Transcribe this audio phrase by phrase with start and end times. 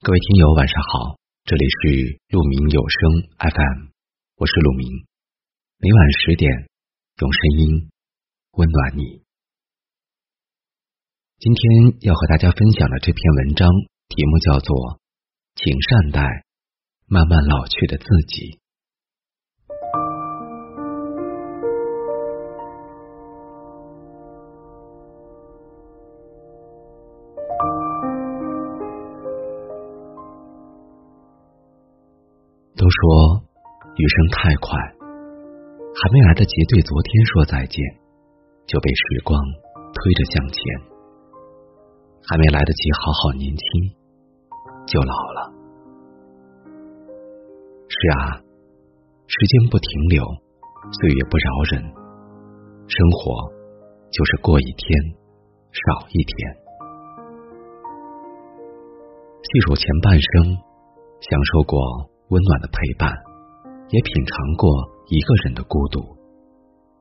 [0.00, 2.98] 各位听友，晚上好，这里是鹿鸣有声
[3.34, 3.90] FM，
[4.36, 4.86] 我是鹿鸣，
[5.76, 6.48] 每晚十点
[7.18, 7.90] 用声音
[8.52, 9.24] 温暖你。
[11.40, 13.68] 今天要和大家分享的这篇文章
[14.06, 14.76] 题目叫做
[15.56, 16.46] 《请善待
[17.08, 18.54] 慢慢老去的自己》。
[32.88, 33.44] 都说
[33.96, 37.84] 余生太快，还没来得及对昨天说再见，
[38.64, 39.38] 就被时光
[39.92, 40.56] 推着向前；
[42.24, 43.60] 还没来得及好好年轻，
[44.86, 45.52] 就老了。
[47.92, 48.40] 是啊，
[49.26, 50.24] 时间不停留，
[50.90, 51.84] 岁月不饶人，
[52.88, 53.52] 生活
[54.08, 54.98] 就是过一天
[55.76, 56.56] 少一天。
[59.44, 60.56] 细数前半生，
[61.20, 62.16] 享受过。
[62.28, 63.08] 温暖的陪伴，
[63.88, 64.68] 也品尝过
[65.08, 66.00] 一个人的孤独，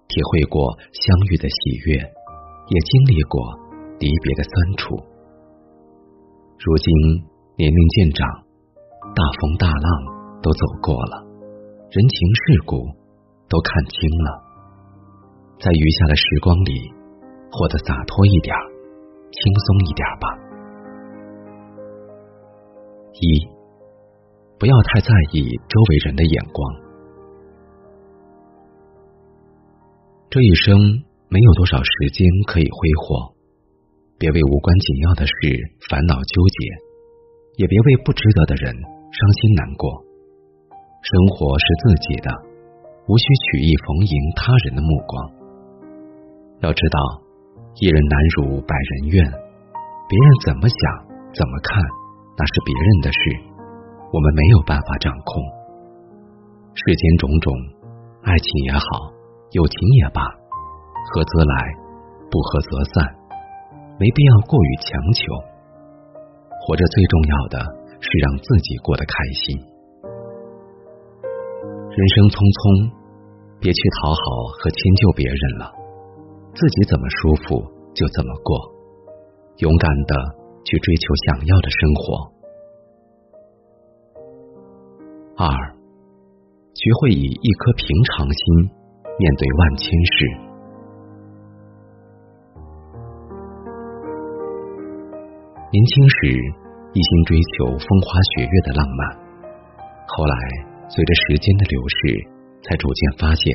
[0.07, 0.63] 体会过
[0.95, 3.35] 相遇的喜悦，也经历过
[3.99, 4.95] 离别的酸楚。
[6.63, 6.87] 如今
[7.57, 8.23] 年龄渐长，
[9.11, 9.87] 大风大浪
[10.41, 11.27] 都走过了，
[11.91, 12.79] 人情世故
[13.49, 14.29] 都看清了，
[15.59, 16.71] 在余下的时光里，
[17.51, 18.55] 活得洒脱一点，
[19.31, 20.25] 轻松一点吧。
[23.19, 23.56] 一。
[24.59, 26.59] 不要太在意周围人的眼光。
[30.29, 30.75] 这一生
[31.29, 33.33] 没有多少时间可以挥霍，
[34.17, 35.33] 别为无关紧要的事
[35.89, 36.57] 烦恼纠结，
[37.57, 40.03] 也别为不值得的人伤心难过。
[41.01, 42.29] 生活是自己的，
[43.07, 45.31] 无需曲意逢迎他人的目光。
[46.61, 46.97] 要知道，
[47.79, 49.23] 一人难如百人愿，
[50.09, 50.79] 别人怎么想
[51.31, 51.77] 怎么看，
[52.35, 53.56] 那是别人的事。
[54.07, 55.43] 我们没有办法掌控
[56.73, 57.51] 世间种种，
[58.23, 59.11] 爱情也好，
[59.51, 60.23] 友情也罢，
[61.11, 61.55] 合则来，
[62.31, 63.03] 不合则散，
[63.99, 65.21] 没必要过于强求。
[66.61, 67.59] 活着最重要的
[67.99, 69.57] 是让自己过得开心。
[71.91, 72.93] 人生匆匆，
[73.59, 74.21] 别去讨好
[74.61, 75.67] 和迁就别人了，
[76.55, 77.59] 自己怎么舒服
[77.91, 78.55] 就怎么过，
[79.65, 80.13] 勇敢的
[80.63, 82.36] 去追求想要的生活。
[85.39, 85.45] 二，
[86.73, 88.41] 学会以一颗平常心
[89.21, 90.17] 面对万千事。
[95.69, 96.17] 年轻时
[96.89, 99.13] 一心追求风花雪月的浪漫，
[100.09, 100.33] 后来
[100.89, 102.17] 随着时间的流逝，
[102.65, 103.45] 才逐渐发现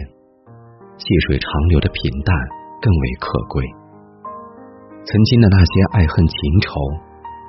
[0.98, 2.30] 细水长流的平淡
[2.80, 3.66] 更为可贵。
[5.02, 6.78] 曾经的那些爱恨情仇，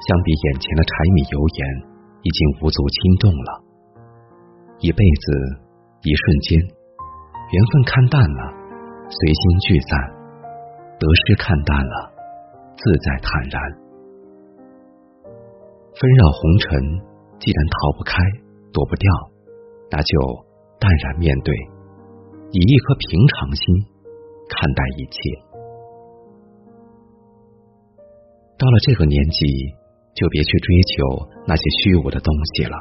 [0.09, 1.61] 相比眼前的柴米油盐，
[2.23, 3.62] 已经无足轻重了。
[4.83, 5.31] 一辈子，
[6.03, 8.51] 一瞬间，缘分看淡了，
[9.07, 9.95] 随心聚散；
[10.99, 12.11] 得失看淡了，
[12.75, 13.55] 自在坦然。
[15.95, 16.67] 纷扰红尘，
[17.39, 18.11] 既然逃不开，
[18.73, 19.07] 躲不掉，
[19.89, 20.19] 那就
[20.81, 21.55] 淡然面对，
[22.51, 23.63] 以一颗平常心
[24.49, 25.15] 看待一切。
[28.59, 29.47] 到了这个年纪，
[30.13, 32.75] 就别去追求那些虚无的东西了，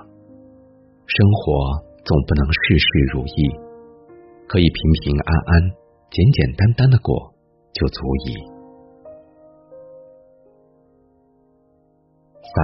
[1.07, 1.92] 生活。
[2.05, 3.49] 总不能事事如意，
[4.49, 5.71] 可以平平安安、
[6.11, 7.33] 简简单单的过
[7.73, 8.35] 就足矣。
[12.43, 12.55] 三，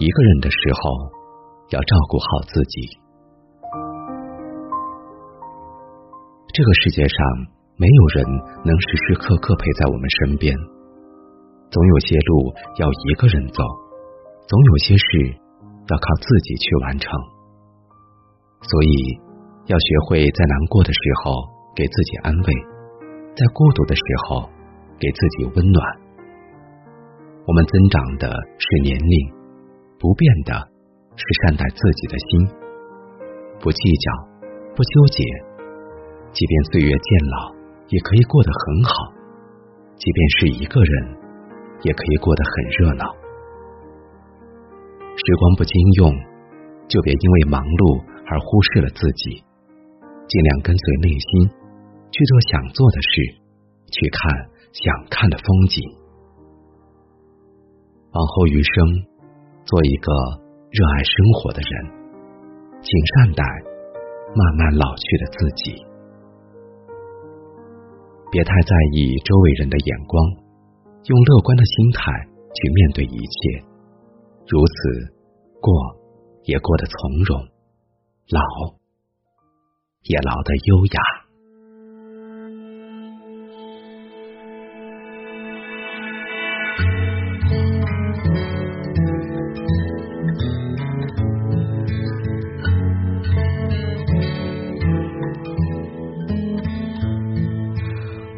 [0.00, 0.90] 一个人的时候
[1.70, 2.98] 要照顾好自己。
[6.54, 7.18] 这个世界上
[7.76, 8.24] 没有人
[8.64, 10.56] 能时时刻刻陪在我们身边，
[11.70, 13.62] 总有些路要一个人走，
[14.48, 15.04] 总有些事
[15.88, 17.33] 要靠自己去完成。
[18.64, 19.20] 所以，
[19.66, 21.36] 要学会在难过的时候
[21.76, 22.48] 给自己安慰，
[23.36, 24.48] 在孤独的时候
[24.98, 25.84] 给自己温暖。
[27.44, 29.16] 我们增长的是年龄，
[30.00, 30.56] 不变的
[31.12, 32.48] 是善待自己的心，
[33.60, 34.06] 不计较，
[34.74, 35.20] 不纠结。
[36.32, 37.52] 即便岁月渐老，
[37.92, 39.12] 也可以过得很好；
[40.00, 41.16] 即便是一个人，
[41.82, 43.04] 也可以过得很热闹。
[45.14, 46.10] 时光不经用，
[46.88, 48.13] 就别因为忙碌。
[48.26, 49.44] 而忽视了自己，
[50.28, 51.48] 尽量跟随内心
[52.10, 53.10] 去做想做的事，
[53.92, 55.82] 去看想看的风景。
[58.12, 59.04] 往后余生，
[59.64, 60.12] 做一个
[60.70, 61.72] 热爱生活的人，
[62.80, 63.44] 请善待
[64.34, 65.74] 慢慢老去的自己，
[68.30, 70.24] 别太在意周围人的眼光，
[71.06, 72.12] 用乐观的心态
[72.54, 73.64] 去面对一切，
[74.46, 75.12] 如此
[75.60, 75.74] 过
[76.44, 77.46] 也过得从容，
[78.30, 78.40] 老
[80.02, 81.00] 也老得优雅。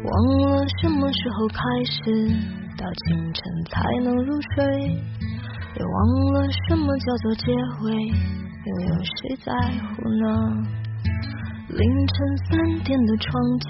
[0.03, 2.01] 忘了什么时候开始，
[2.77, 4.63] 到清晨才能入睡，
[5.75, 5.97] 也忘
[6.33, 7.51] 了什么叫做结
[7.83, 8.11] 尾，
[8.67, 9.51] 又有谁在
[9.87, 10.25] 乎呢？
[11.69, 12.15] 凌晨
[12.49, 12.49] 三
[12.83, 13.69] 点的窗前，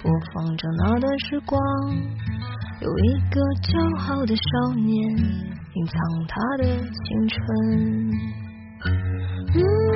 [0.00, 1.60] 播放着那段时光，
[2.80, 3.72] 有一个骄
[4.06, 4.94] 傲的少年，
[5.74, 5.96] 隐藏
[6.28, 7.36] 他的青春。
[9.54, 9.87] 嗯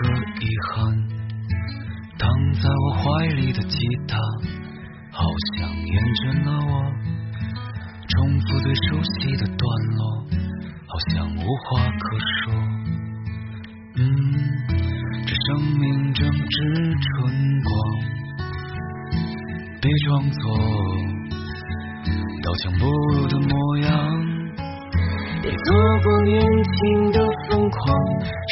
[0.00, 0.08] 和
[0.40, 0.70] 遗憾。
[2.18, 4.18] 躺在我怀里的吉他，
[5.10, 5.24] 好
[5.56, 6.72] 像厌倦了我。
[8.08, 9.62] 重复最熟悉的段
[9.96, 10.00] 落，
[10.86, 12.52] 好像无话可说。
[13.96, 14.04] 嗯，
[15.26, 17.70] 这生命正值春光，
[19.80, 20.40] 别装作
[22.42, 23.88] 刀枪不入的模样。
[25.42, 25.58] 别错
[26.02, 27.18] 过年轻的
[27.48, 27.96] 疯狂，